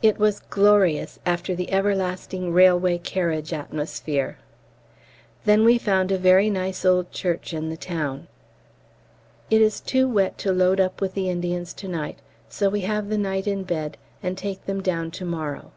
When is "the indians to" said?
11.12-11.86